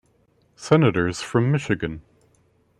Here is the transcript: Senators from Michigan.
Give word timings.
Senators 0.55 1.21
from 1.21 1.51
Michigan. 1.51 2.01